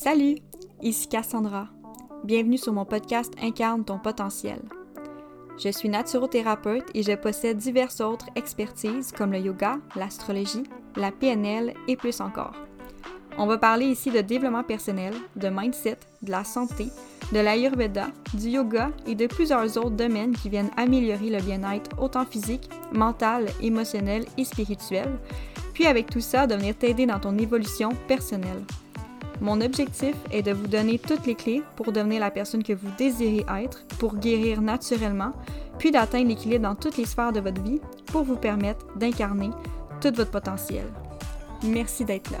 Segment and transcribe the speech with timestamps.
[0.00, 0.36] Salut,
[0.80, 1.66] ici Cassandra.
[2.22, 4.60] Bienvenue sur mon podcast Incarne ton potentiel.
[5.58, 10.62] Je suis naturothérapeute et je possède diverses autres expertises comme le yoga, l'astrologie,
[10.94, 12.54] la PNL et plus encore.
[13.38, 16.90] On va parler ici de développement personnel, de mindset, de la santé,
[17.32, 22.24] de l'ayurveda, du yoga et de plusieurs autres domaines qui viennent améliorer le bien-être autant
[22.24, 25.18] physique, mental, émotionnel et spirituel,
[25.74, 28.62] puis avec tout ça de venir t'aider dans ton évolution personnelle.
[29.40, 32.90] Mon objectif est de vous donner toutes les clés pour devenir la personne que vous
[32.98, 35.32] désirez être, pour guérir naturellement,
[35.78, 39.50] puis d'atteindre l'équilibre dans toutes les sphères de votre vie pour vous permettre d'incarner
[40.00, 40.86] tout votre potentiel.
[41.62, 42.38] Merci d'être là.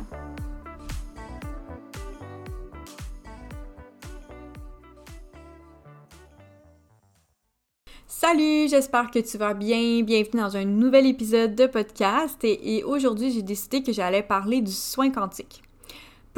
[8.08, 10.02] Salut, j'espère que tu vas bien.
[10.02, 12.38] Bienvenue dans un nouvel épisode de podcast.
[12.42, 15.62] Et, aujourd'hui, j'ai décidé que j'allais parler du soin quantique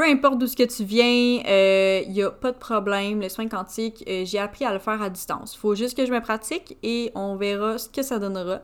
[0.00, 3.20] peu importe d'où que tu viens, il euh, n'y a pas de problème.
[3.20, 5.54] Le soin quantique, euh, j'ai appris à le faire à distance.
[5.54, 8.60] Il faut juste que je me pratique et on verra ce que ça donnera.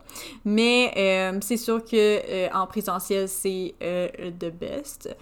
[0.47, 5.15] Mais euh, c'est sûr que en présentiel, c'est the best.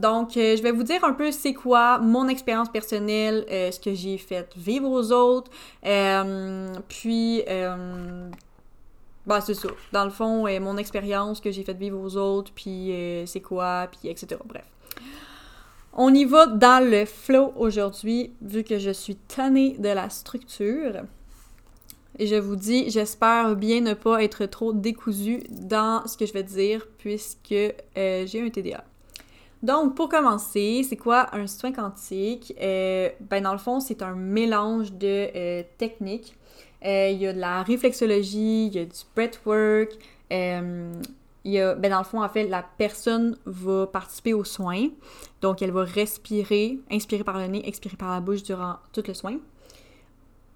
[0.00, 4.16] donc, je vais vous dire un peu c'est quoi mon expérience personnelle, ce que j'ai
[4.16, 5.50] fait vivre aux autres.
[6.88, 7.42] puis,
[9.26, 9.68] bah, c'est ça.
[9.92, 12.94] Dans le fond, mon expérience que j'ai fait vivre aux autres, puis
[13.26, 14.40] c'est quoi, puis etc.
[14.46, 14.64] Bref.
[16.00, 21.02] On y va dans le flow aujourd'hui, vu que je suis tannée de la structure.
[22.20, 26.32] Et je vous dis, j'espère bien ne pas être trop décousu dans ce que je
[26.34, 28.84] vais dire, puisque euh, j'ai un TDA.
[29.64, 32.54] Donc, pour commencer, c'est quoi un soin quantique?
[32.62, 36.36] Euh, ben, dans le fond, c'est un mélange de euh, techniques.
[36.80, 39.98] Il y a de la réflexologie, il y a du breathwork,
[41.56, 44.88] ben dans le fond, en fait, la personne va participer aux soins.
[45.40, 49.14] Donc, elle va respirer, inspirer par le nez, expirer par la bouche durant tout le
[49.14, 49.38] soin.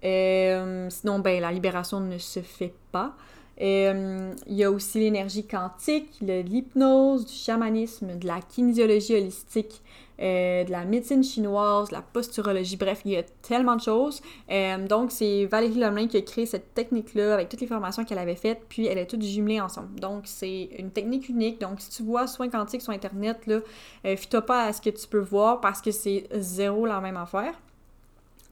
[0.04, 3.14] Euh, sinon, ben, la libération ne se fait pas.
[3.62, 9.82] Euh, il y a aussi l'énergie quantique, l'hypnose, du chamanisme, de la kinésiologie holistique,
[10.22, 14.22] euh, de la médecine chinoise, la posturologie, bref, il y a tellement de choses.
[14.50, 18.18] Euh, donc, c'est Valérie Lemelin qui a créé cette technique-là avec toutes les formations qu'elle
[18.18, 19.98] avait faites, puis elle est toutes jumelées ensemble.
[19.98, 21.60] Donc, c'est une technique unique.
[21.60, 23.60] Donc, si tu vois soins quantiques sur Internet, là,
[24.06, 27.16] euh, toi pas à ce que tu peux voir parce que c'est zéro la même
[27.16, 27.54] affaire.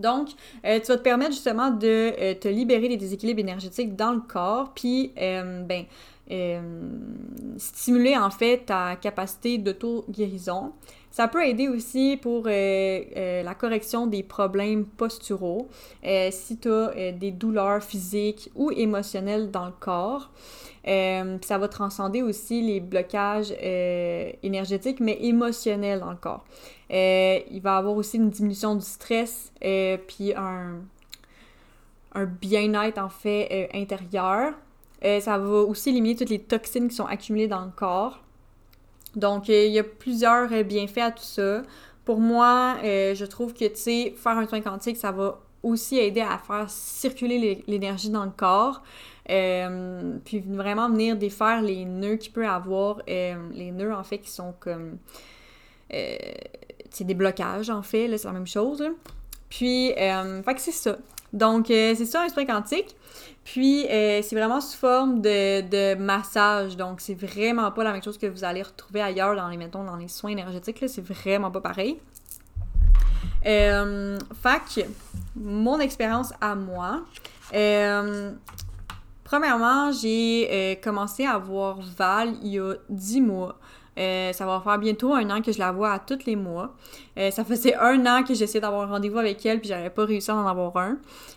[0.00, 4.72] Donc, tu vas te permettre justement de te libérer des déséquilibres énergétiques dans le corps,
[4.74, 5.84] puis, ben,
[7.56, 10.72] stimuler en fait ta capacité d'auto-guérison.
[11.10, 15.68] Ça peut aider aussi pour euh, euh, la correction des problèmes posturaux,
[16.04, 20.30] euh, si tu as des douleurs physiques ou émotionnelles dans le corps.
[20.84, 23.52] ça va transcender aussi les blocages
[24.42, 26.44] énergétiques, mais émotionnels dans le corps.
[26.90, 30.76] il va avoir aussi une diminution du stress, puis un,
[32.14, 34.54] un bien-être en fait intérieur.
[35.02, 38.22] ça va aussi éliminer toutes les toxines qui sont accumulées dans le corps.
[39.16, 41.62] Donc, euh, il y a plusieurs euh, bienfaits à tout ça.
[42.04, 45.98] Pour moi, euh, je trouve que, tu sais, faire un soin quantique, ça va aussi
[45.98, 48.82] aider à faire circuler l'énergie dans le corps.
[49.26, 53.02] puis vraiment venir défaire les nœuds qu'il peut avoir.
[53.06, 54.96] les nœuds, en fait, qui sont comme...
[55.90, 58.82] c'est des blocages, en fait, c'est la même chose.
[59.50, 60.96] Puis, fait que c'est ça.
[61.32, 62.96] Donc, c'est ça un soin quantique.
[63.44, 66.76] Puis, euh, c'est vraiment sous forme de, massage.
[66.76, 69.84] Donc, c'est vraiment pas la même chose que vous allez retrouver ailleurs dans les, mettons,
[69.84, 70.84] dans les soins énergétiques.
[70.86, 71.98] C'est vraiment pas pareil.
[73.46, 74.80] Euh, fac,
[75.34, 77.02] mon expérience à moi.
[77.54, 78.32] Euh,
[79.24, 83.58] premièrement, j'ai euh, commencé à voir Val il y a 10 mois.
[84.00, 86.74] Euh, ça va faire bientôt un an que je la vois à tous les mois.
[87.18, 90.04] Euh, ça faisait un an que j'essayais d'avoir un rendez-vous avec elle, puis j'avais pas
[90.06, 90.96] réussi à en avoir un.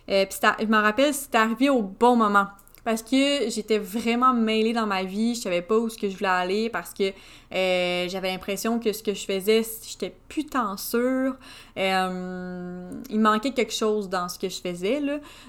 [0.09, 2.47] Euh, puis je me rappelle, c'était arrivé au bon moment.
[2.85, 6.17] Parce que j'étais vraiment mêlée dans ma vie, je savais pas où ce que je
[6.17, 7.13] voulais aller parce que
[7.49, 11.35] j'avais l'impression que ce que je faisais, j'étais putain sûre.
[11.77, 15.01] il manquait quelque chose dans ce que je faisais.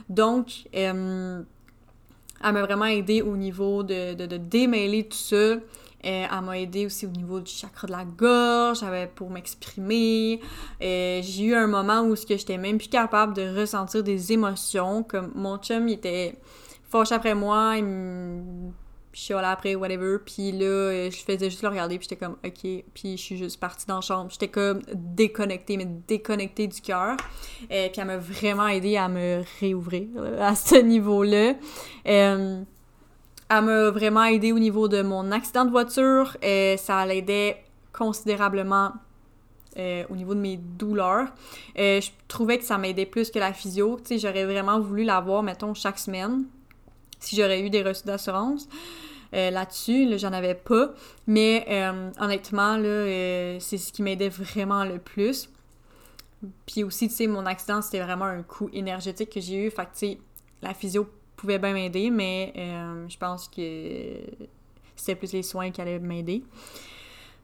[0.09, 0.95] Donc, elle
[2.41, 5.57] m'a vraiment aidé au niveau de, de, de démêler tout ça.
[6.05, 10.41] Euh, elle m'a aidé aussi au niveau du chakra de la gorge, j'avais pour m'exprimer.
[10.83, 14.33] Euh, j'ai eu un moment où ce que j'étais même plus capable de ressentir des
[14.33, 16.39] émotions, comme mon chum il était
[16.91, 18.71] fâché après moi, il me
[19.45, 23.17] après whatever, puis là euh, je faisais juste le regarder puis j'étais comme OK, puis
[23.17, 27.17] je suis juste partie dans la chambre, j'étais comme déconnectée mais déconnectée du cœur.
[27.71, 30.09] et puis elle m'a vraiment aidé à me réouvrir
[30.41, 31.55] à ce niveau-là.
[33.51, 36.37] Elle m'a vraiment aidé au niveau de mon accident de voiture.
[36.43, 37.63] Et ça l'aidait
[37.93, 38.93] considérablement
[39.77, 41.29] euh, au niveau de mes douleurs.
[41.79, 43.99] Euh, je trouvais que ça m'aidait plus que la physio.
[44.09, 46.45] J'aurais vraiment voulu l'avoir, mettons, chaque semaine,
[47.19, 48.69] si j'aurais eu des reçus d'assurance.
[49.35, 50.91] Euh, là-dessus, là, j'en avais pas.
[51.27, 51.67] Mais
[52.21, 55.49] honnêtement, là, c'est ce qui m'aidait vraiment le plus.
[56.67, 59.71] Puis aussi, tu sais, mon accident, c'était vraiment un coup énergétique que j'ai eu.
[59.71, 60.19] Fait que, tu sais,
[60.63, 62.53] la physio pouvait bien m'aider, mais
[63.09, 64.21] je pense que
[64.97, 66.43] c'était plus les soins qui allaient m'aider.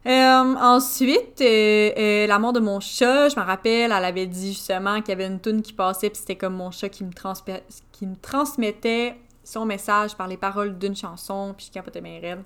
[0.07, 4.53] Euh, ensuite, euh, euh, la mort de mon chat, je me rappelle, elle avait dit
[4.53, 7.11] justement qu'il y avait une toune qui passait, puis c'était comme mon chat qui me,
[7.91, 12.41] qui me transmettait son message par les paroles d'une chanson, puis je capotais mes rêves.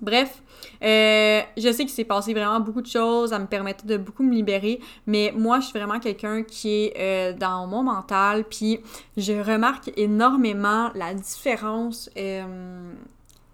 [0.00, 0.42] Bref,
[0.82, 4.34] je sais qu'il s'est passé vraiment beaucoup de choses, ça me permettait de beaucoup me
[4.34, 8.80] libérer, mais moi, je suis vraiment quelqu'un qui est dans mon mental, puis
[9.16, 12.10] je remarque énormément la différence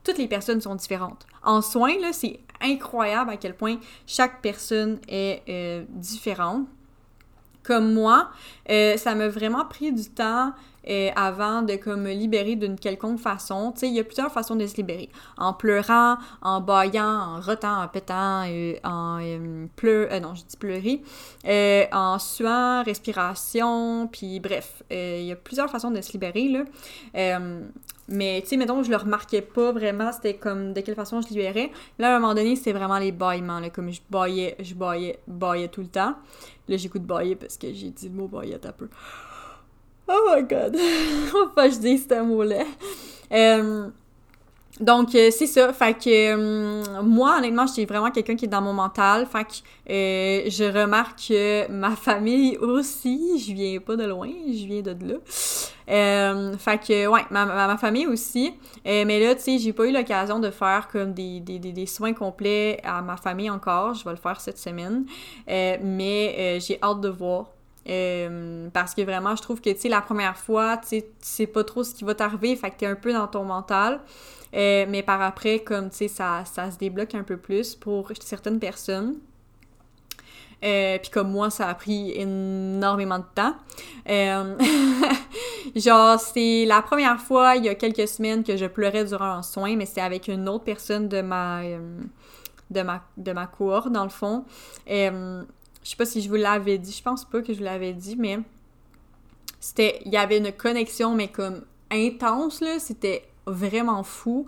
[0.05, 1.27] toutes les personnes sont différentes.
[1.43, 6.67] En soins, là, c'est incroyable à quel point chaque personne est euh, différente.
[7.63, 8.31] Comme moi,
[8.71, 10.53] euh, ça m'a vraiment pris du temps
[10.89, 13.73] euh, avant de comme, me libérer d'une quelconque façon.
[13.73, 15.09] Tu sais, il y a plusieurs façons de se libérer.
[15.37, 18.45] En pleurant, en baillant, en rotant, en pétant,
[18.85, 19.19] en
[19.77, 20.21] pleur...
[20.21, 21.03] non, je dis pleurer.
[21.93, 27.41] en suant, respiration, puis bref, il y a plusieurs façons de se libérer, là.
[28.09, 31.29] Mais, tu sais, mettons, je le remarquais pas vraiment, c'était comme de quelle façon je
[31.29, 31.71] libérais.
[31.99, 35.19] Là, à un moment donné, c'était vraiment les bâillements, là, comme je baillais, je baillais,
[35.27, 36.15] baillais tout le temps.
[36.69, 38.89] Là, j'écoute bailler parce que j'ai dit le mot bailler un peu.
[40.09, 40.77] Oh my god!
[41.31, 42.65] Faut que je dise ce mot-là.
[43.33, 43.89] Euh,
[44.81, 45.73] donc, euh, c'est ça.
[45.73, 49.27] Fait que euh, moi, honnêtement, j'étais vraiment quelqu'un qui est dans mon mental.
[49.27, 54.83] Fait que je remarque que ma famille aussi, je viens pas de loin, je viens
[54.83, 56.57] de là.
[56.59, 58.55] fait que, ouais, ma, ma, famille aussi.
[58.85, 62.13] mais là, tu sais, j'ai pas eu l'occasion de faire comme des, des, des, soins
[62.13, 63.95] complets à ma famille encore.
[63.95, 65.05] Je vais le faire cette semaine.
[65.47, 67.47] mais j'ai hâte de voir.
[67.85, 71.65] Parce que vraiment, je trouve que, tu sais, la première fois, tu sais, sais pas
[71.65, 74.01] trop ce qui va t'arriver, fait que t'es un peu dans ton mental.
[74.55, 78.11] Euh, mais par après, comme tu sais, ça, ça se débloque un peu plus pour
[78.21, 79.17] certaines personnes.
[80.65, 83.55] Euh, puis comme moi, ça a pris énormément de temps.
[84.09, 84.57] Euh,
[85.77, 89.43] genre, c'est la première fois, il y a quelques semaines, que je pleurais durant un
[89.43, 91.63] soin, mais c'était avec une autre personne de ma,
[92.71, 94.45] de ma, de ma cohorte, dans le fond.
[95.83, 97.93] Je sais pas si je vous l'avais dit, je pense pas que je vous l'avais
[97.93, 98.39] dit, mais
[99.61, 104.47] c'était, il y avait une connexion, mais comme intense, là, c'était vraiment fou.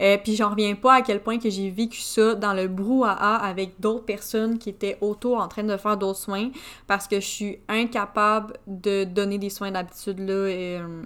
[0.00, 3.36] Euh, puis j'en reviens pas à quel point que j'ai vécu ça dans le brouhaha
[3.36, 6.50] avec d'autres personnes qui étaient autour en train de faire d'autres soins
[6.86, 11.02] parce que je suis incapable de donner des soins d'habitude là euh,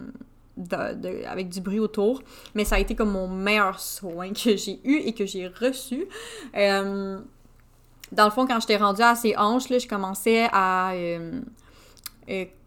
[1.27, 2.23] avec du bruit autour.
[2.55, 6.07] Mais ça a été comme mon meilleur soin que j'ai eu et que j'ai reçu.
[6.57, 7.21] Euh,
[8.13, 10.93] dans le fond, quand j'étais rendue à ces hanches, là, je commençais à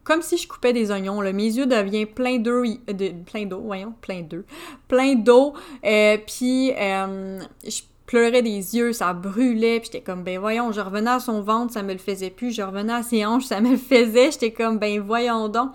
[0.04, 1.22] comme si je coupais des oignons.
[1.22, 4.44] Mes yeux deviennent plein d'eau, de, plein d'eau, voyons, plein d'eau,
[4.88, 5.54] plein d'eau.
[5.86, 10.82] Euh, puis euh, je pleurais des yeux, ça brûlait, puis j'étais comme ben voyons, je
[10.82, 13.62] revenais à son ventre, ça me le faisait plus, je revenais à ses hanches, ça
[13.62, 15.72] me le faisait, j'étais comme ben voyons donc.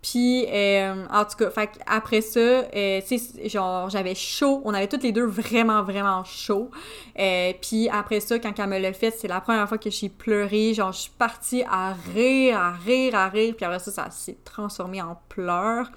[0.00, 4.62] Puis, euh, en tout cas, après ça, euh, tu sais, genre, j'avais chaud.
[4.64, 6.70] On avait toutes les deux vraiment, vraiment chaud.
[7.18, 10.08] Euh, puis après ça, quand elle me l'a fait, c'est la première fois que j'ai
[10.08, 10.72] pleuré.
[10.72, 13.54] Genre, je suis partie à rire, à rire, à rire.
[13.56, 15.90] Puis après ça, ça s'est transformé en pleurs.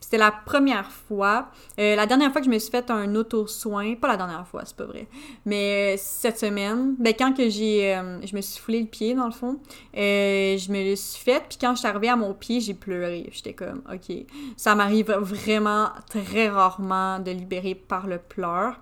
[0.00, 1.50] C'était la première fois.
[1.78, 4.76] la dernière fois que je me suis fait un auto-soin, pas la dernière fois, c'est
[4.76, 5.06] pas vrai,
[5.46, 9.32] mais cette semaine, ben quand que j'ai, je me suis foulé le pied, dans le
[9.32, 9.58] fond,
[9.94, 11.42] je me le suis fait.
[11.48, 14.24] Puis quand je suis arrivée à mon pied, j'ai pleuré j'étais comme, ok.
[14.56, 18.80] Ça m'arrive vraiment très rarement de libérer par le pleur,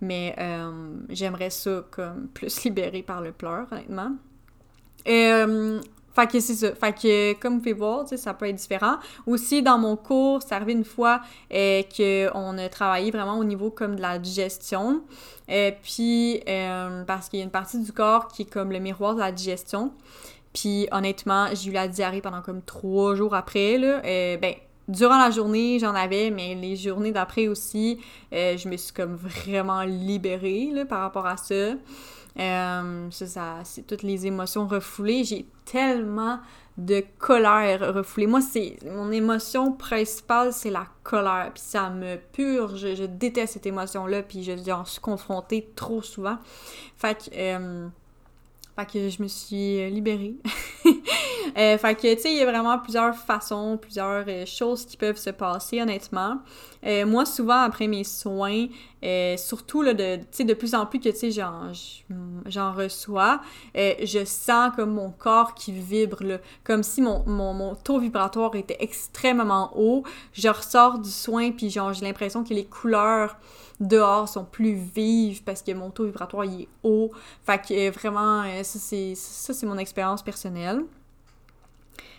[0.00, 4.12] mais euh, j'aimerais ça comme plus libérer par le pleur, honnêtement.
[5.08, 5.80] Euh,
[6.14, 6.74] fait que c'est ça.
[6.74, 8.96] Fait que, comme vous pouvez voir, ça peut être différent.
[9.26, 11.20] Aussi, dans mon cours, c'est arrivé une fois
[11.52, 15.02] euh, qu'on a travaillé vraiment au niveau comme de la digestion.
[15.48, 16.42] et puis,
[17.06, 19.32] parce qu'il y a une partie du corps qui est comme le miroir de la
[19.32, 19.92] digestion.
[20.52, 23.78] Puis honnêtement, j'ai eu la diarrhée pendant comme trois jours après.
[23.78, 24.02] Là.
[24.04, 24.54] Euh, ben,
[24.88, 28.00] durant la journée, j'en avais, mais les journées d'après aussi,
[28.32, 31.54] euh, je me suis comme vraiment libérée là, par rapport à ça.
[32.38, 35.24] Euh, ça, ça c'est toutes les émotions refoulées.
[35.24, 36.40] J'ai tellement
[36.78, 38.26] de colère refoulée.
[38.26, 41.50] Moi, c'est mon émotion principale, c'est la colère.
[41.52, 42.94] Puis ça me purge.
[42.94, 44.22] Je déteste cette émotion-là.
[44.22, 44.52] Puis je,
[44.84, 46.38] suis confrontée trop souvent.
[46.96, 47.90] Fait que
[48.86, 50.34] que je me suis euh, libérée.
[51.56, 54.96] Euh, fait que, tu sais, il y a vraiment plusieurs façons, plusieurs euh, choses qui
[54.96, 56.38] peuvent se passer, honnêtement.
[56.84, 58.66] Moi, souvent, après mes soins,
[59.36, 63.40] surtout, là, de, de plus en plus que, tu sais, j'en reçois,
[63.74, 66.22] je sens comme mon corps qui vibre,
[66.62, 70.04] comme si mon, mon, mon, taux vibratoire était extrêmement haut.
[70.32, 73.36] Je ressors du soin, puis genre, j'ai l'impression que les couleurs
[73.80, 77.10] dehors sont plus vives parce que mon taux vibratoire il est haut.
[77.44, 80.82] Fait que vraiment, ça c'est, ça, c'est mon expérience personnelle.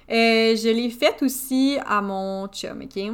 [0.10, 3.14] Euh, je l'ai faite aussi à mon chum, ok?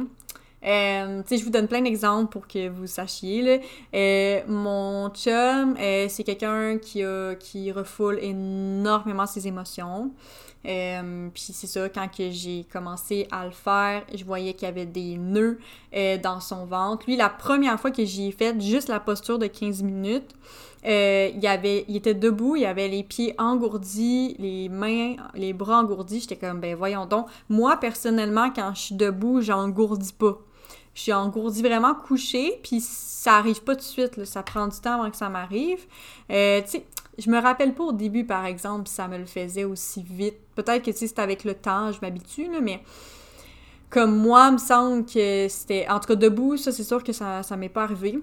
[0.64, 3.42] Euh, je vous donne plein d'exemples pour que vous sachiez.
[3.42, 3.58] Là.
[3.94, 7.04] Euh, mon chum, euh, c'est quelqu'un qui,
[7.38, 10.10] qui refoule énormément ses émotions.
[10.66, 14.70] Euh, puis c'est ça, quand que j'ai commencé à le faire, je voyais qu'il y
[14.70, 15.58] avait des nœuds
[16.22, 17.06] dans son ventre.
[17.06, 20.34] Lui, la première fois que j'y ai fait juste la posture de 15 minutes,
[20.86, 25.80] euh, il, avait, il était debout, il avait les pieds engourdis, les mains, les bras
[25.80, 26.20] engourdis.
[26.20, 27.26] J'étais comme, ben voyons donc.
[27.48, 30.38] Moi, personnellement, quand je suis debout, j'engourdis pas.
[30.94, 34.78] Je suis engourdie vraiment couchée, puis ça arrive pas tout de suite, ça prend du
[34.80, 35.86] temps avant que ça m'arrive.
[36.30, 36.86] Euh, tu sais,
[37.18, 40.36] je me rappelle pas au début, par exemple, ça me le faisait aussi vite.
[40.54, 42.80] Peut-être que, tu c'est avec le temps, je m'habitue, mais
[43.90, 45.86] comme moi, il me semble que c'était...
[45.88, 48.20] En tout cas, debout, ça, c'est sûr que ça, ça m'est pas arrivé.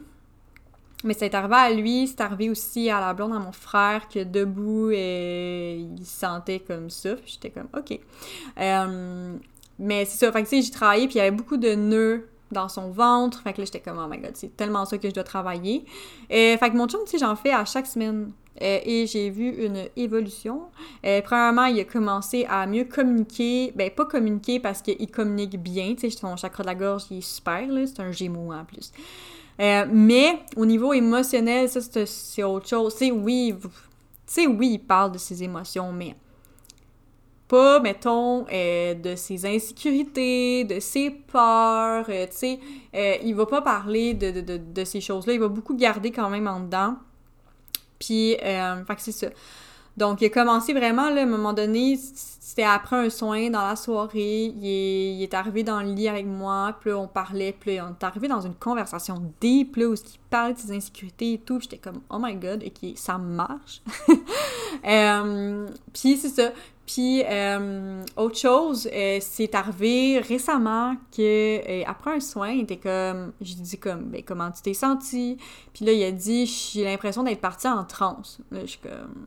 [1.04, 4.24] Mais c'est arrivé à lui, c'est arrivé aussi à la blonde à mon frère que
[4.24, 7.16] debout, et il sentait comme ça.
[7.26, 8.00] J'étais comme, OK.
[8.60, 9.38] Euh,
[9.78, 11.76] mais c'est ça, fait que tu sais, j'ai travaillé, puis il y avait beaucoup de
[11.76, 13.42] nœuds dans son ventre.
[13.42, 15.86] Fait que là, j'étais comme, oh my god, c'est tellement ça que je dois travailler.
[16.30, 18.32] Et, fait que mon chum, tu j'en fais à chaque semaine.
[18.62, 20.64] Euh, et j'ai vu une évolution.
[21.06, 23.74] Euh, premièrement, il a commencé à mieux communiquer.
[23.76, 25.94] Ben, pas communiquer parce qu'il communique bien.
[25.96, 27.86] Tu sais, son chakra de la gorge, il est super, là.
[27.86, 28.92] C'est un gémeau en plus.
[29.60, 32.94] Euh, mais au niveau émotionnel, ça, c'est autre chose.
[32.94, 33.56] Tu sais, oui,
[34.38, 36.16] oui, il parle de ses émotions, mais
[37.48, 42.60] pas, mettons, de ses insécurités, de ses peurs, tu sais,
[43.24, 46.60] il va pas parler de, de, ces choses-là, il va beaucoup garder quand même en
[46.62, 46.96] dedans.
[48.00, 49.28] Puis, fait que c'est ça.
[49.98, 53.66] Donc, il a commencé vraiment, là, à un moment donné, c'était après un soin dans
[53.66, 57.78] la soirée, il est, arrivé dans le lit avec moi, puis là, on parlait, puis
[57.78, 61.34] là, on est arrivé dans une conversation deep, là, où il parlait de ses insécurités
[61.34, 63.82] et tout, j'étais comme «Oh my God, ok, ça marche!
[64.86, 66.52] euh,» Puis c'est ça.
[66.86, 72.78] Puis, euh, autre chose, euh, c'est arrivé récemment que euh, après un soin, il était
[72.78, 75.38] comme, j'ai dit comme, ben comment tu t'es senti?
[75.74, 78.40] Puis là, il a dit, j'ai l'impression d'être parti en transe.
[78.52, 79.26] Là, je suis comme,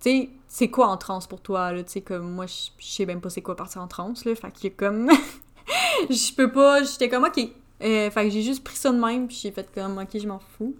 [0.00, 1.82] tu sais, c'est quoi en transe pour toi, là?
[1.82, 4.34] Tu sais, comme moi, je sais même pas c'est quoi partir en transe, là.
[4.36, 5.10] Fait que comme.
[6.08, 6.82] Je peux pas.
[6.82, 7.48] J'étais comme, ok.
[7.80, 10.38] Fait que j'ai juste pris ça de même, puis j'ai fait comme, ok, je m'en
[10.38, 10.74] fous.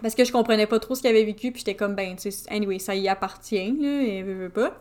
[0.00, 2.16] Euh, parce que je comprenais pas trop ce qu'il avait vécu, puis j'étais comme, ben,
[2.16, 4.76] tu sais, anyway, ça y appartient, là, et veut, veut pas.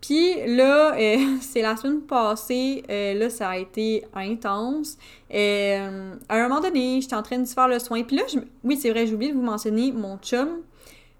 [0.00, 4.96] Puis là, euh, c'est la semaine passée, là, ça a été intense.
[5.32, 8.02] Euh, à un moment donné, j'étais en train de faire le soin.
[8.02, 8.38] Puis là, je...
[8.64, 10.62] oui, c'est vrai, j'ai oublié de vous mentionner, mon chum,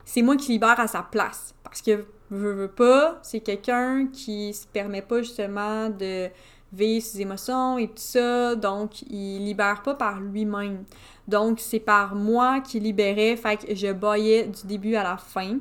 [0.05, 1.55] c'est moi qui libère à sa place.
[1.63, 6.29] Parce que, veux, veux pas, c'est quelqu'un qui se permet pas justement de
[6.73, 10.85] vivre ses émotions et tout ça, donc il libère pas par lui-même.
[11.29, 15.59] Donc c'est par moi qui libérais, fait que je baillais du début à la fin.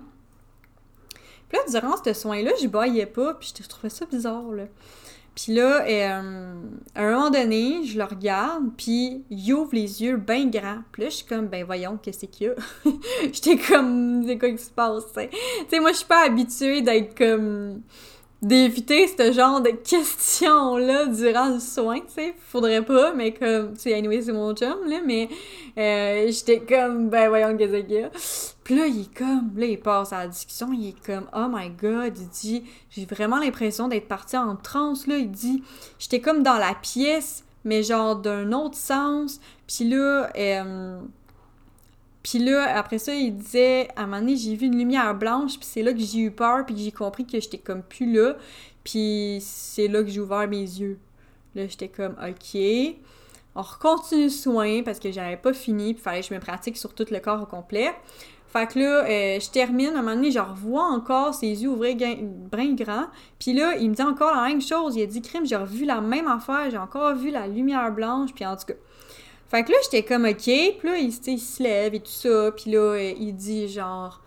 [1.47, 4.65] Puis là, durant ce soin-là, je baillais pas, puis je trouvais ça bizarre, là.
[5.35, 6.53] Puis là, euh,
[6.95, 10.79] à un moment donné, je le regarde, puis il ouvre les yeux bien grands.
[10.91, 12.55] Puis là, je suis comme, ben voyons, qu'est-ce qu'il y a?
[13.31, 15.21] J'étais comme, c'est quoi qui se passe, tu
[15.69, 15.79] sais?
[15.79, 17.81] moi, je suis pas habituée d'être comme
[18.41, 22.35] d'éviter ce genre de questions-là durant le soin, tu sais.
[22.39, 25.27] Faudrait pas, mais comme, tu sais, anyway, c'est mon chum, là, mais
[25.77, 28.09] euh, j'étais comme, ben voyons, qu'est-ce qu'il y a.
[28.63, 31.47] Puis là, il est comme, là, il passe à la discussion, il est comme, oh
[31.51, 35.17] my god, il dit, j'ai vraiment l'impression d'être parti en transe, là.
[35.17, 35.63] Il dit,
[35.97, 39.41] j'étais comme dans la pièce, mais genre d'un autre sens.
[39.67, 41.01] Puis là, euh,
[42.21, 45.57] puis là, après ça, il disait, à un moment donné, j'ai vu une lumière blanche,
[45.57, 48.35] puis c'est là que j'ai eu peur, puis j'ai compris que j'étais comme plus là.
[48.83, 50.99] Puis c'est là que j'ai ouvert mes yeux.
[51.55, 52.59] Là, j'étais comme, OK.
[53.55, 56.77] On recontinue le soin parce que j'avais pas fini, puis fallait que je me pratique
[56.77, 57.91] sur tout le corps au complet.
[58.47, 61.69] Fait que là, euh, je termine, à un moment donné, je revois encore ses yeux
[61.69, 61.95] ouvrir
[62.51, 63.05] brin grand.
[63.37, 64.95] Puis là, il me dit encore la même chose.
[64.95, 68.33] Il a dit, crime, j'ai revu la même affaire, j'ai encore vu la lumière blanche,
[68.33, 68.73] puis en tout cas.
[69.49, 72.51] Fait que là, j'étais comme OK, puis là, il, il, se lève et tout ça,
[72.55, 74.21] puis là, euh, il dit genre...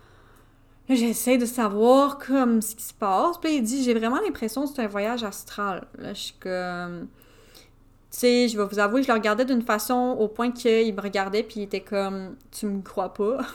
[0.89, 4.63] Là, j'essaie de savoir comme ce qui se passe, puis il dit «J'ai vraiment l'impression
[4.67, 7.07] que c'est un voyage astral.» Là, je suis comme...
[8.11, 11.01] Tu sais, je vais vous avouer, je le regardais d'une façon au point qu'il me
[11.01, 13.37] regardait, puis il était comme «Tu me crois pas?»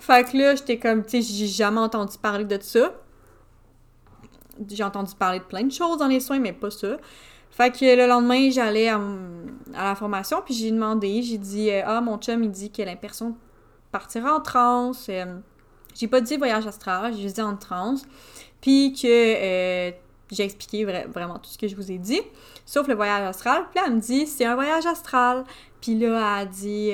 [0.00, 2.92] Fait que là, j'étais comme, tu sais, j'ai jamais entendu parler de ça.
[4.68, 6.96] j'ai entendu parler de plein de choses dans les soins, mais pas ça.
[7.50, 9.00] Fait que le lendemain, j'allais à,
[9.72, 13.36] la formation, puis j'ai demandé, j'ai dit euh, Ah, mon chum, il dit que l'impression
[13.90, 15.06] partira en transe.
[15.08, 15.38] Euh,
[15.94, 18.04] j'ai pas dit voyage astral, j'ai dit en transe.
[18.60, 19.90] Puis que euh,
[20.30, 22.20] j'ai expliqué vraiment tout ce que je vous ai dit,
[22.64, 23.64] sauf le voyage astral.
[23.70, 25.44] Puis là, elle me dit C'est un voyage astral.
[25.80, 26.90] Puis là, elle a dit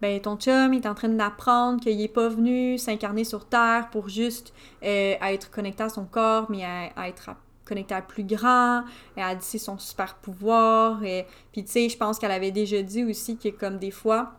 [0.00, 4.08] ben ton chum est en train d'apprendre qu'il est pas venu s'incarner sur Terre pour
[4.08, 7.30] juste être connecté à son corps, mais à, être
[7.64, 8.84] connecté à plus grand,
[9.16, 12.50] elle a dit c'est son super pouvoir, et puis tu sais, je pense qu'elle avait
[12.50, 14.32] déjà dit aussi que comme des fois,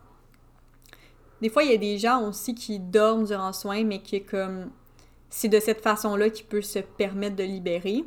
[1.40, 4.70] des fois il y a des gens aussi qui dorment durant soin, mais qui comme,
[5.30, 8.04] c'est de cette façon-là qu'il peut se permettre de libérer.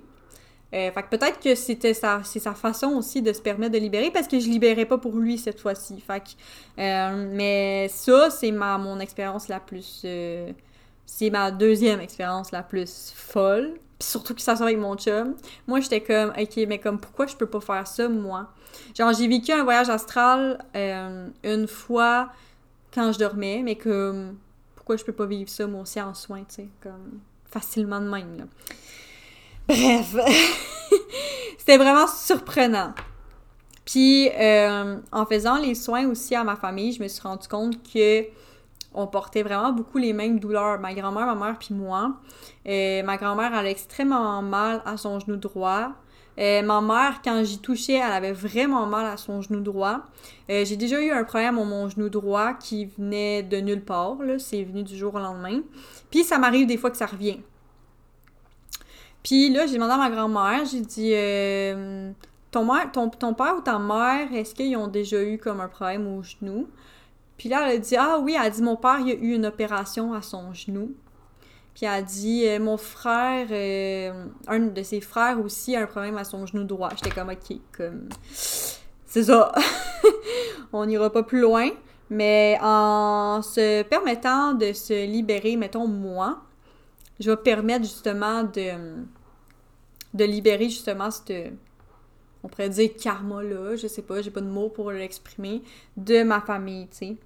[0.74, 3.78] Euh, fait que peut-être que c'était sa, c'est sa façon aussi de se permettre de
[3.78, 6.02] libérer parce que je libérais pas pour lui cette fois-ci.
[6.02, 10.02] Fait que, euh, mais ça, c'est ma, mon expérience la plus.
[10.04, 10.52] Euh,
[11.06, 13.80] c'est ma deuxième expérience la plus folle.
[14.00, 15.36] Puis surtout que ça avec mon chum.
[15.66, 18.54] Moi, j'étais comme, ok, mais comme, pourquoi je peux pas faire ça, moi?
[18.96, 22.30] Genre, j'ai vécu un voyage astral euh, une fois
[22.94, 24.38] quand je dormais, mais comme,
[24.76, 28.10] pourquoi je peux pas vivre ça, moi aussi, en soins, tu sais, comme, facilement de
[28.10, 28.44] même, là.
[29.68, 30.16] Bref,
[31.58, 32.94] c'était vraiment surprenant.
[33.84, 37.82] Puis, euh, en faisant les soins aussi à ma famille, je me suis rendu compte
[37.84, 38.26] que
[38.94, 40.80] on portait vraiment beaucoup les mêmes douleurs.
[40.80, 42.18] Ma grand-mère, ma mère, puis moi.
[42.68, 45.92] Euh, ma grand-mère, elle extrêmement mal à son genou droit.
[46.40, 50.02] Euh, ma mère, quand j'y touchais, elle avait vraiment mal à son genou droit.
[50.50, 54.18] Euh, j'ai déjà eu un problème à mon genou droit qui venait de nulle part.
[54.40, 55.62] C'est venu du jour au lendemain.
[56.10, 57.40] Puis ça m'arrive des fois que ça revient.
[59.24, 61.14] Puis là, j'ai demandé à ma grand-mère, j'ai dit
[62.52, 66.08] ton, ton, ton, père ou ta mère, est-ce qu'ils ont déjà eu comme un problème
[66.08, 66.68] au genou?
[67.38, 69.34] Puis là, elle a dit Ah oui, elle a dit Mon père, il a eu
[69.34, 70.96] une opération à son genou.
[71.74, 75.86] Puis elle a dit euh, Mon frère, euh, un de ses frères aussi a un
[75.86, 76.90] problème à son genou droit.
[76.96, 78.10] J'étais comme Ok, comme.
[78.32, 79.52] C'est ça.
[80.74, 81.70] On n'ira pas plus loin.
[82.10, 86.42] Mais en se permettant de se libérer, mettons moi,
[87.20, 89.04] je vais permettre justement de,
[90.14, 91.34] de libérer justement cette,
[92.44, 95.62] on pourrait dire karma-là, je sais pas, j'ai pas de mots pour l'exprimer,
[95.98, 97.18] de ma famille, tu sais.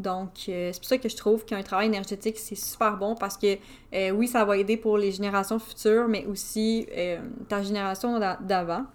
[0.00, 3.36] Donc, euh, c'est pour ça que je trouve qu'un travail énergétique, c'est super bon parce
[3.36, 3.58] que
[3.94, 8.86] euh, oui, ça va aider pour les générations futures, mais aussi euh, ta génération d'avant.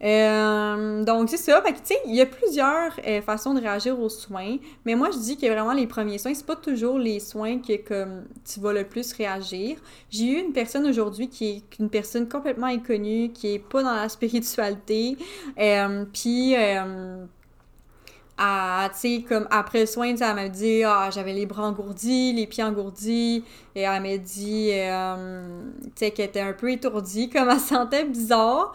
[0.00, 1.60] donc, c'est ça.
[1.62, 2.92] Fait que, tu sais, il y a plusieurs
[3.24, 6.46] façons de réagir aux soins, mais moi, je dis que vraiment les premiers soins, c'est
[6.46, 9.78] pas toujours les soins que comme tu vas le plus réagir.
[10.10, 13.94] J'ai eu une personne aujourd'hui qui est une personne complètement inconnue, qui est pas dans
[13.94, 15.16] la spiritualité,
[16.12, 16.54] puis
[18.36, 22.46] tu sais, comme après le soin, elle m'a dit, ah, j'avais les bras engourdis, les
[22.46, 23.44] pieds engourdis,
[23.76, 28.04] et elle m'a dit, euh, tu sais, qu'elle était un peu étourdie, comme elle sentait
[28.04, 28.72] bizarre,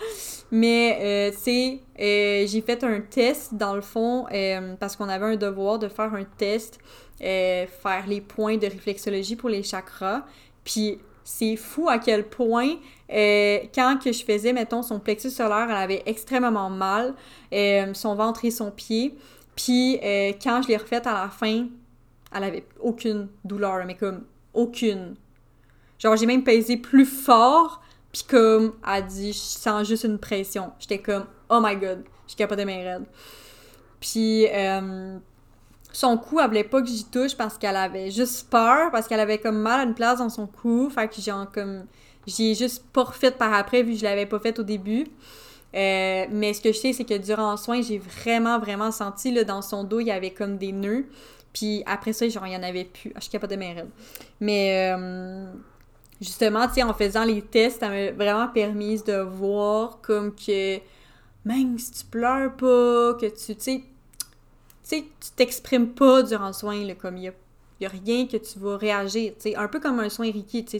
[0.51, 4.25] mais, euh, tu sais, euh, j'ai fait un test, dans le fond,
[4.79, 6.79] parce qu'on avait un devoir de faire un test,
[7.19, 10.23] faire les points de réflexologie pour les chakras,
[10.63, 12.75] puis c'est fou à quel point,
[13.09, 17.13] quand que je faisais, mettons, son plexus solaire, elle avait extrêmement mal,
[17.93, 19.15] son ventre et son pied,
[19.59, 21.67] puis euh, quand je l'ai refaite à la fin,
[22.33, 25.15] elle avait aucune douleur, mais comme aucune.
[25.97, 27.81] Genre, j'ai même pesé plus fort,
[28.13, 30.71] puis comme, elle dit, je sens juste une pression.
[30.79, 33.05] J'étais comme, oh my god, je capotais mes raides.
[33.99, 35.17] Puis, euh,
[35.91, 39.19] son cou, elle voulait pas que j'y touche parce qu'elle avait juste peur, parce qu'elle
[39.19, 40.89] avait comme mal à une place dans son cou.
[40.89, 41.83] Fait que genre, comme,
[42.25, 45.05] j'y ai juste pas refait par après, vu que je l'avais pas fait au début.
[45.75, 49.31] Euh, mais ce que je sais, c'est que durant le soin, j'ai vraiment, vraiment senti
[49.31, 51.05] là, dans son dos, il y avait comme des nœuds.
[51.53, 53.11] Puis après ça, genre, il y en avait plus.
[53.15, 53.75] Ah, je suis pas de mes.
[54.39, 55.51] Mais euh,
[56.21, 60.79] justement, tu sais, en faisant les tests, ça m'a vraiment permis de voir comme que
[61.45, 63.83] même si tu pleures pas, que tu, tu
[64.83, 67.31] sais, tu t'exprimes pas durant le soin, comme il a,
[67.81, 70.79] y a rien que tu vas réagir, un peu comme un soin Reiki, tu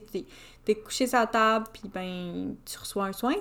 [0.65, 3.35] t'es couché sur la table, puis ben, tu reçois un soin.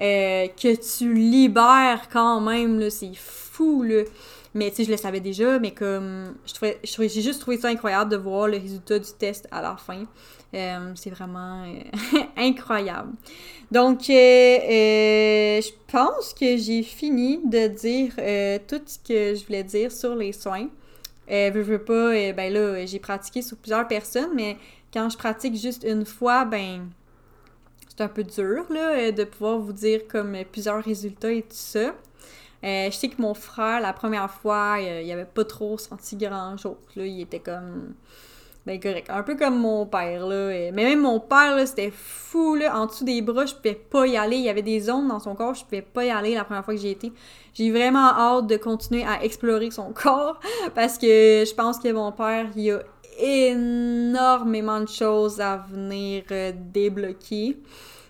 [0.00, 4.02] Euh, que tu libères quand même, c'est fou, là.
[4.56, 6.34] Mais je le savais déjà, mais comme,
[6.84, 10.04] j'ai juste trouvé ça incroyable de voir le résultat du test à la fin.
[10.54, 13.12] Euh, c'est vraiment euh, incroyable.
[13.72, 18.14] Donc, je pense que j'ai fini de dire
[18.68, 20.68] tout ce que je voulais dire sur les soins.
[21.30, 24.56] Euh, veux, veux pas, ben là, j'ai pratiqué sur plusieurs personnes, mais
[24.92, 26.88] quand je pratique juste une fois, ben
[27.88, 31.48] c'est un peu dur là, euh, de pouvoir vous dire comme plusieurs résultats et tout
[31.50, 31.94] ça.
[32.64, 36.56] Euh, je sais que mon frère, la première fois, il avait pas trop senti grand
[36.56, 36.76] chose.
[36.96, 37.06] Là.
[37.06, 37.94] Il était comme.
[38.66, 39.10] Ben correct.
[39.10, 40.48] Un peu comme mon père, là.
[40.72, 42.74] Mais même mon père, là, c'était fou, là.
[42.78, 44.36] En dessous des bras, je pouvais pas y aller.
[44.36, 46.64] Il y avait des zones dans son corps, je pouvais pas y aller la première
[46.64, 47.12] fois que j'ai été.
[47.52, 50.40] J'ai vraiment hâte de continuer à explorer son corps
[50.74, 52.80] parce que je pense que mon père, il a
[53.18, 57.58] énormément de choses à venir euh, débloquer.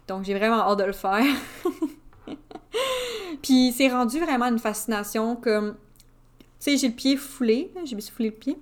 [0.06, 1.24] Donc j'ai vraiment hâte de le faire.
[3.42, 5.74] Puis c'est rendu vraiment une fascination comme...
[6.60, 8.56] Tu sais, j'ai le pied foulé, j'ai me foulé le pied.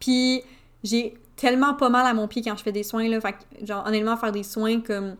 [0.00, 0.42] Puis
[0.86, 3.20] j'ai tellement pas mal à mon pied quand je fais des soins, là.
[3.20, 5.16] Fait que, genre, honnêtement, faire des soins comme.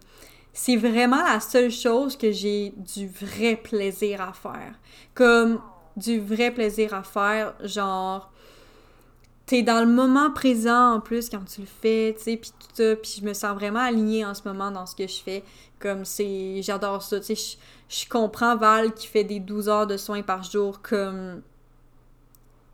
[0.53, 4.73] C'est vraiment la seule chose que j'ai du vrai plaisir à faire.
[5.15, 5.61] Comme
[5.97, 8.31] du vrai plaisir à faire, genre.
[9.45, 12.69] T'es dans le moment présent en plus quand tu le fais, tu sais, puis tout
[12.75, 12.97] ça.
[12.97, 15.45] Puis je me sens vraiment alignée en ce moment dans ce que je fais.
[15.79, 16.63] Comme c'est.
[16.63, 17.59] J'adore ça, tu sais.
[17.89, 21.43] Je comprends Val qui fait des 12 heures de soins par jour comme.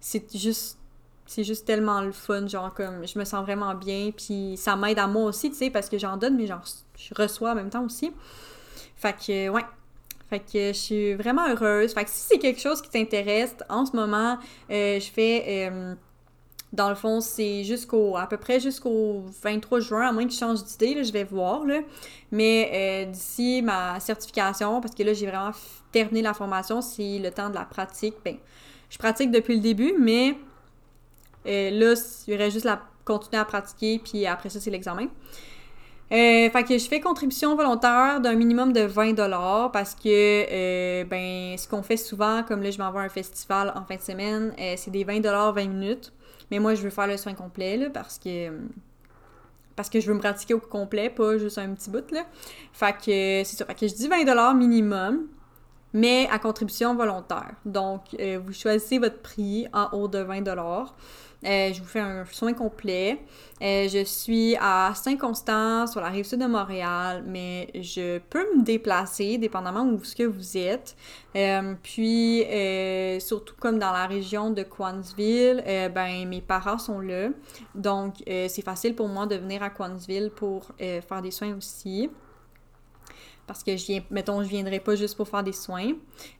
[0.00, 0.78] C'est juste
[1.26, 4.98] c'est juste tellement le fun, genre comme je me sens vraiment bien, puis ça m'aide
[4.98, 6.64] à moi aussi, tu sais, parce que j'en donne, mais genre
[6.96, 8.12] je reçois en même temps aussi.
[8.96, 9.64] Fait que ouais.
[10.30, 11.92] Fait que je suis vraiment heureuse.
[11.92, 14.38] Fait que si c'est quelque chose qui t'intéresse, en ce moment,
[14.70, 15.94] euh, je fais euh,
[16.72, 20.38] dans le fond, c'est jusqu'au à peu près jusqu'au 23 juin, à moins que je
[20.38, 21.62] change d'idée, je vais voir.
[22.30, 25.50] Mais euh, d'ici ma certification, parce que là, j'ai vraiment
[25.92, 28.14] terminé la formation, c'est le temps de la pratique.
[28.24, 28.36] Ben,
[28.88, 30.38] je pratique depuis le début, mais
[31.46, 31.94] euh, là,
[32.26, 35.06] il y aurait juste la continuer à pratiquer, puis après ça, c'est l'examen.
[36.12, 41.56] Euh, fait que je fais contribution volontaire d'un minimum de 20 parce que euh, ben
[41.56, 44.52] ce qu'on fait souvent comme là je m'envoie à un festival en fin de semaine,
[44.76, 46.12] c'est des 20 20 minutes.
[46.50, 48.50] Mais moi je veux faire le soin complet là, parce que
[49.74, 52.26] parce que je veux me pratiquer au complet, pas juste un petit bout là.
[52.74, 55.28] Fait que c'est ça, fait que je dis 20 minimum
[55.92, 57.54] mais à contribution volontaire.
[57.64, 60.84] Donc vous choisissez votre prix en haut de 20 euh,
[61.42, 63.18] je vous fais un soin complet.
[63.60, 68.62] Euh, je suis à Saint-Constant, sur la rive sud de Montréal, mais je peux me
[68.62, 70.96] déplacer dépendamment où ce que vous êtes.
[71.36, 72.44] Euh, puis,
[73.20, 75.62] surtout comme dans la région de Quansville,
[75.94, 77.28] ben mes parents sont là.
[77.74, 82.10] Donc, c'est facile pour moi de venir à Quansville pour faire des soins aussi
[83.52, 85.90] parce que je viens, mettons, je viendrai pas juste pour faire des soins.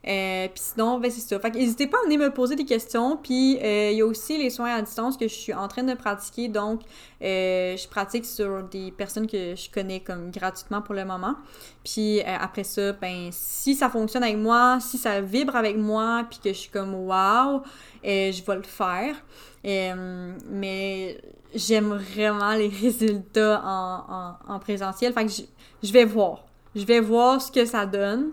[0.07, 1.39] Euh, puis sinon, ben c'est ça.
[1.39, 3.17] Fait n'hésitez pas à venir me poser des questions.
[3.17, 5.83] Puis euh, il y a aussi les soins à distance que je suis en train
[5.83, 6.47] de pratiquer.
[6.47, 6.81] Donc,
[7.21, 11.35] euh, je pratique sur des personnes que je connais comme gratuitement pour le moment.
[11.83, 16.39] Puis après ça, ben si ça fonctionne avec moi, si ça vibre avec moi, puis
[16.43, 17.61] que je suis comme wow,
[18.03, 19.15] je vais le faire.
[20.49, 21.21] mais
[21.53, 25.13] j'aime vraiment les résultats en, en, présentiel.
[25.13, 25.31] Fait que
[25.83, 26.45] je vais voir.
[26.75, 28.31] Je vais voir ce que ça donne.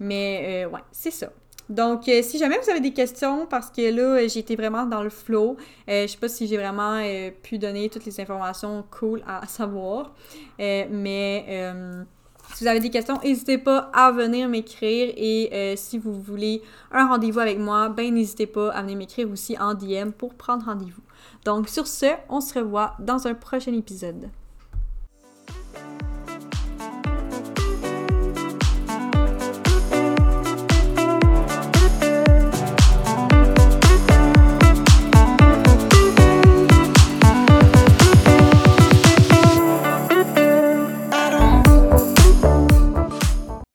[0.00, 1.28] Mais euh, ouais, c'est ça.
[1.68, 5.04] Donc, euh, si jamais vous avez des questions, parce que là, j'ai été vraiment dans
[5.04, 5.56] le flow,
[5.88, 7.00] euh, je sais pas si j'ai vraiment
[7.44, 10.12] pu donner toutes les informations cool à, savoir,
[10.58, 11.72] mais
[12.54, 17.06] si vous avez des questions, n'hésitez pas à venir m'écrire et si vous voulez un
[17.06, 21.02] rendez-vous avec moi, ben n'hésitez pas à venir m'écrire aussi en DM pour prendre rendez-vous.
[21.44, 24.28] Donc, sur ce, on se revoit dans un prochain épisode.